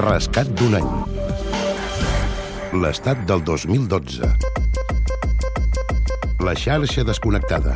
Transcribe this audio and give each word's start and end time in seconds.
Rescat 0.00 0.48
d'un 0.56 0.72
any. 0.78 0.92
L'estat 2.80 3.18
del 3.28 3.42
2012. 3.44 4.30
La 6.48 6.54
xarxa 6.56 7.04
desconnectada. 7.04 7.74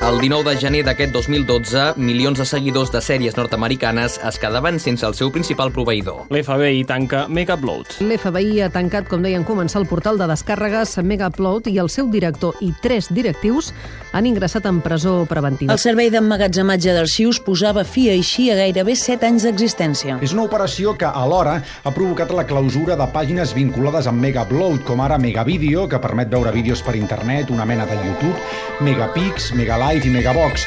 El 0.00 0.16
19 0.16 0.48
de 0.48 0.56
gener 0.56 0.80
d'aquest 0.80 1.12
2012, 1.12 1.80
milions 2.00 2.38
de 2.40 2.44
seguidors 2.48 2.88
de 2.88 3.02
sèries 3.04 3.34
nord-americanes 3.36 4.14
es 4.24 4.38
quedaven 4.40 4.78
sense 4.80 5.04
el 5.04 5.12
seu 5.12 5.28
principal 5.30 5.68
proveïdor. 5.76 6.22
L'FBI 6.32 6.86
tanca 6.88 7.26
Megaupload. 7.28 7.98
L'FBI 8.06 8.62
ha 8.64 8.70
tancat, 8.72 9.10
com 9.10 9.20
deien, 9.20 9.44
començar 9.44 9.82
el 9.82 9.86
portal 9.90 10.16
de 10.16 10.24
descàrregues 10.30 10.96
Megaupload 11.04 11.68
i 11.68 11.76
el 11.84 11.92
seu 11.92 12.08
director 12.08 12.56
i 12.64 12.70
tres 12.80 13.10
directius 13.12 13.74
han 14.16 14.24
ingressat 14.26 14.64
en 14.70 14.80
presó 14.80 15.26
preventiva. 15.28 15.76
El 15.76 15.82
servei 15.82 16.08
d'emmagatzematge 16.10 16.96
d'arxius 16.96 17.42
posava 17.44 17.84
fi 17.84 18.08
així 18.14 18.48
a 18.50 18.56
gairebé 18.56 18.96
7 18.96 19.28
anys 19.28 19.46
d'existència. 19.50 20.16
És 20.24 20.32
una 20.32 20.48
operació 20.48 20.96
que 20.96 21.12
alhora 21.12 21.58
ha 21.60 21.92
provocat 21.92 22.32
la 22.32 22.46
clausura 22.48 22.96
de 22.96 23.10
pàgines 23.12 23.52
vinculades 23.52 24.08
amb 24.08 24.24
Megaupload, 24.24 24.80
com 24.88 25.04
ara 25.04 25.20
Megavideo, 25.20 25.84
que 25.92 26.00
permet 26.00 26.32
veure 26.32 26.56
vídeos 26.56 26.80
per 26.80 26.96
internet, 26.96 27.52
una 27.52 27.68
mena 27.68 27.84
de 27.84 28.00
YouTube, 28.00 28.34
Megapix, 28.80 29.52
Megalive 29.52 29.89
i 29.90 30.10
Megabox. 30.10 30.66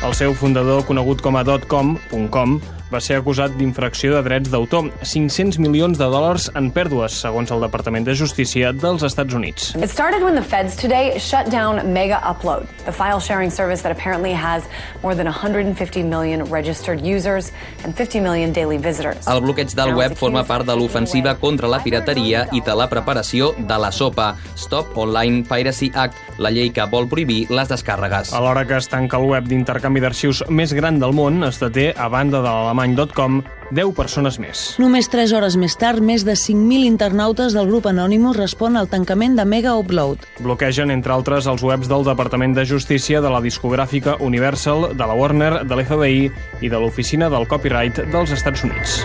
El 0.00 0.14
seu 0.16 0.32
fundador, 0.32 0.86
conegut 0.88 1.20
com 1.20 1.36
a 1.36 1.44
.com.com, 1.44 2.54
va 2.90 3.00
ser 3.00 3.18
acusat 3.20 3.54
d'infracció 3.58 4.16
de 4.16 4.22
drets 4.26 4.50
d'autor, 4.50 4.90
500 5.06 5.58
milions 5.62 5.98
de 5.98 6.06
dòlars 6.10 6.48
en 6.58 6.70
pèrdues, 6.74 7.20
segons 7.22 7.50
el 7.54 7.62
Departament 7.62 8.06
de 8.06 8.16
Justícia 8.18 8.72
dels 8.74 9.04
Estats 9.06 9.34
Units. 9.34 9.74
It 9.76 9.90
started 9.90 10.24
when 10.26 10.34
the 10.34 10.42
feds 10.42 10.76
today 10.76 11.18
shut 11.18 11.50
down 11.50 11.92
Mega 11.92 12.20
Upload, 12.26 12.66
the 12.84 12.92
file 12.92 13.20
sharing 13.20 13.50
service 13.50 13.82
that 13.82 13.92
apparently 13.92 14.32
has 14.32 14.66
more 15.02 15.14
than 15.14 15.26
150 15.26 16.02
million 16.02 16.44
registered 16.50 17.00
users 17.00 17.52
and 17.84 17.94
50 17.94 18.20
million 18.20 18.52
daily 18.52 18.78
visitors. 18.78 19.28
El 19.30 19.40
bloqueig 19.40 19.74
del 19.74 19.94
web 19.94 20.16
forma 20.18 20.44
part 20.44 20.66
de 20.66 20.76
l'ofensiva 20.76 21.36
contra 21.38 21.70
la 21.70 21.80
pirateria 21.82 22.46
i 22.52 22.60
de 22.60 22.74
la 22.74 22.88
preparació 22.90 23.52
de 23.58 23.78
la 23.78 23.92
SOPA, 23.94 24.34
Stop 24.56 24.98
Online 24.98 25.44
Piracy 25.46 25.92
Act, 25.94 26.18
la 26.38 26.50
llei 26.50 26.72
que 26.74 26.84
vol 26.90 27.08
prohibir 27.08 27.44
les 27.50 27.70
descàrregues. 27.70 28.34
Alhora 28.34 28.66
que 28.66 28.78
es 28.80 28.90
tanca 28.90 29.20
el 29.20 29.28
web 29.30 29.46
d'intercanvi 29.46 30.02
d'arxius 30.02 30.42
més 30.50 30.74
gran 30.74 30.98
del 30.98 31.14
món, 31.14 31.42
es 31.46 31.60
deté, 31.62 31.90
a 31.96 32.08
banda 32.08 32.42
de 32.42 32.50
l'alemany.com, 32.80 33.42
10 33.70 33.94
persones 33.94 34.38
més. 34.40 34.62
Només 34.80 35.08
3 35.10 35.32
hores 35.36 35.56
més 35.60 35.76
tard, 35.78 36.02
més 36.02 36.24
de 36.24 36.32
5.000 36.32 36.86
internautes 36.88 37.54
del 37.54 37.68
grup 37.68 37.86
Anonymous 37.86 38.38
respon 38.38 38.76
al 38.76 38.88
tancament 38.88 39.36
de 39.36 39.44
Mega 39.44 39.76
Upload. 39.76 40.26
Bloquegen, 40.40 40.90
entre 40.90 41.14
altres, 41.14 41.46
els 41.46 41.62
webs 41.62 41.88
del 41.88 42.04
Departament 42.04 42.54
de 42.56 42.64
Justícia, 42.64 43.20
de 43.20 43.30
la 43.30 43.40
discogràfica 43.40 44.16
Universal, 44.20 44.90
de 44.96 45.06
la 45.06 45.14
Warner, 45.14 45.64
de 45.64 45.76
l'FBI 45.76 46.30
i 46.60 46.70
de 46.70 46.80
l'Oficina 46.80 47.30
del 47.30 47.48
Copyright 47.48 48.06
dels 48.10 48.32
Estats 48.32 48.64
Units. 48.64 49.02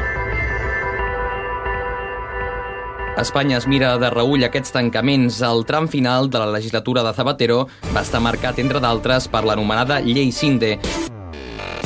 Espanya 3.16 3.62
es 3.62 3.66
mira 3.66 3.94
de 3.96 4.10
reull 4.12 4.44
aquests 4.44 4.74
tancaments. 4.76 5.40
El 5.40 5.64
tram 5.64 5.88
final 5.88 6.28
de 6.30 6.42
la 6.42 6.52
legislatura 6.52 7.04
de 7.06 7.14
Zapatero 7.16 7.62
va 7.96 8.04
estar 8.04 8.20
marcat, 8.20 8.60
entre 8.60 8.84
d'altres, 8.84 9.30
per 9.32 9.46
l'anomenada 9.48 10.02
Llei 10.04 10.34
Cinde, 10.36 10.76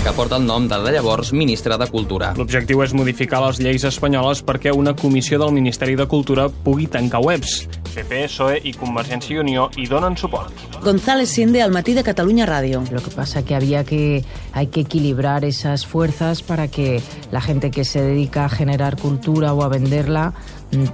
que 0.03 0.11
porta 0.15 0.37
el 0.39 0.45
nom 0.47 0.67
de 0.69 0.77
la 0.79 0.91
llavors 0.95 1.33
ministra 1.35 1.77
de 1.77 1.87
Cultura. 1.91 2.31
L'objectiu 2.39 2.83
és 2.85 2.93
modificar 2.95 3.41
les 3.43 3.59
lleis 3.63 3.83
espanyoles 3.87 4.43
perquè 4.45 4.71
una 4.75 4.95
comissió 4.95 5.39
del 5.41 5.51
Ministeri 5.55 5.97
de 5.99 6.07
Cultura 6.07 6.47
pugui 6.49 6.87
tancar 6.87 7.23
webs. 7.25 7.65
PP, 7.93 8.25
PSOE 8.27 8.59
i 8.63 8.73
Convergència 8.77 9.35
i 9.35 9.39
Unió 9.41 9.69
hi 9.77 9.87
donen 9.89 10.17
suport. 10.17 10.53
González 10.83 11.29
Sinde, 11.29 11.61
al 11.61 11.71
matí 11.71 11.93
de 11.93 12.03
Catalunya 12.03 12.45
Ràdio. 12.47 12.83
Lo 12.91 13.01
que 13.01 13.11
pasa 13.11 13.43
que 13.43 13.55
había 13.55 13.83
que 13.83 14.23
hay 14.53 14.67
que 14.67 14.81
equilibrar 14.81 15.45
esas 15.45 15.85
fuerzas 15.85 16.41
para 16.41 16.67
que 16.67 17.01
la 17.31 17.41
gente 17.41 17.71
que 17.71 17.85
se 17.85 18.01
dedica 18.01 18.45
a 18.45 18.49
generar 18.49 18.97
cultura 18.97 19.53
o 19.53 19.63
a 19.63 19.69
venderla 19.69 20.33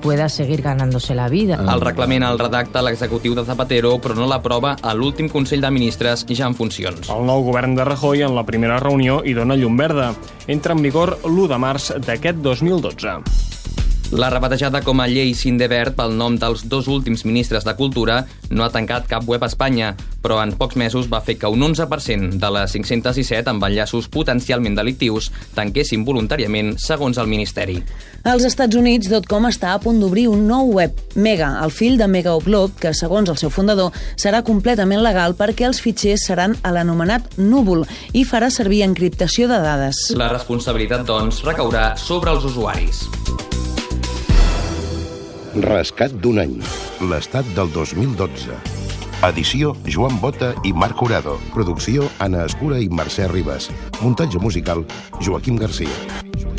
pueda 0.02 0.30
seguir 0.30 0.62
ganándose 0.62 1.16
la 1.16 1.28
vida. 1.30 1.60
El 1.60 1.82
reglament 1.82 2.24
el 2.24 2.40
redacta 2.40 2.82
l'executiu 2.82 3.36
de 3.36 3.44
Zapatero, 3.46 3.98
però 4.00 4.16
no 4.16 4.28
l'aprova 4.30 4.76
a 4.82 4.94
l'últim 4.96 5.30
Consell 5.30 5.62
de 5.62 5.72
Ministres 5.72 6.26
ja 6.30 6.48
en 6.48 6.56
funcions. 6.56 7.10
El 7.10 7.26
nou 7.28 7.44
govern 7.44 7.76
de 7.76 7.86
Rajoy 7.86 8.24
en 8.24 8.36
la 8.36 8.46
primera 8.48 8.80
reunió 8.80 9.22
hi 9.26 9.36
dona 9.36 9.60
llum 9.60 9.78
verda. 9.78 10.14
Entra 10.48 10.74
en 10.74 10.82
vigor 10.86 11.18
l'1 11.24 11.50
de 11.52 11.60
març 11.60 11.92
d'aquest 12.00 12.40
2012. 12.40 13.45
La 14.16 14.30
rebatejada 14.30 14.80
com 14.80 15.02
a 15.04 15.10
llei 15.12 15.34
Sindevert 15.36 15.98
pel 15.98 16.14
nom 16.16 16.38
dels 16.40 16.62
dos 16.72 16.86
últims 16.88 17.26
ministres 17.28 17.66
de 17.68 17.74
Cultura 17.76 18.22
no 18.48 18.64
ha 18.64 18.70
tancat 18.72 19.10
cap 19.12 19.26
web 19.28 19.44
a 19.44 19.50
Espanya, 19.52 19.90
però 20.24 20.38
en 20.40 20.54
pocs 20.56 20.78
mesos 20.80 21.10
va 21.12 21.20
fer 21.20 21.36
que 21.42 21.50
un 21.52 21.66
11% 21.68 22.40
de 22.40 22.52
les 22.56 22.78
517 22.78 23.52
amb 23.52 23.66
enllaços 23.68 24.08
potencialment 24.08 24.80
delictius 24.80 25.28
tanquessin 25.58 26.08
voluntàriament, 26.08 26.78
segons 26.80 27.20
el 27.20 27.28
Ministeri. 27.28 27.82
Als 28.24 28.48
Estats 28.48 28.80
Units, 28.80 29.12
.com 29.28 29.50
està 29.52 29.76
a 29.76 29.84
punt 29.84 30.00
d'obrir 30.00 30.30
un 30.32 30.48
nou 30.48 30.72
web, 30.80 30.96
Mega, 31.20 31.52
el 31.66 31.76
fill 31.76 32.00
de 32.00 32.08
Mega 32.08 32.38
Upload, 32.40 32.80
que, 32.80 32.96
segons 32.96 33.28
el 33.30 33.42
seu 33.42 33.52
fundador, 33.52 33.92
serà 34.16 34.46
completament 34.48 35.04
legal 35.04 35.36
perquè 35.36 35.68
els 35.68 35.84
fitxers 35.84 36.30
seran 36.32 36.56
a 36.64 36.72
l'anomenat 36.72 37.36
núvol 37.36 37.84
i 38.16 38.24
farà 38.24 38.48
servir 38.48 38.86
encriptació 38.88 39.52
de 39.52 39.60
dades. 39.60 40.06
La 40.16 40.32
responsabilitat, 40.32 41.04
doncs, 41.04 41.44
recaurà 41.44 41.92
sobre 42.00 42.32
els 42.32 42.48
usuaris. 42.48 43.10
Rescat 45.64 46.12
d'un 46.20 46.42
any. 46.42 46.56
L'estat 47.08 47.48
del 47.56 47.70
2012. 47.72 48.58
Edició 49.24 49.72
Joan 49.88 50.20
Bota 50.20 50.50
i 50.68 50.74
Marc 50.76 51.00
Curado. 51.00 51.38
Producció 51.54 52.10
Anna 52.20 52.44
Escura 52.44 52.82
i 52.84 52.90
Mercè 52.92 53.30
Ribas. 53.32 53.70
Muntatge 54.02 54.42
musical 54.44 54.84
Joaquim 55.22 55.56
Garcia. 55.56 56.55